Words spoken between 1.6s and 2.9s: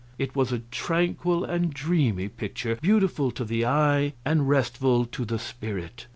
dreamy picture,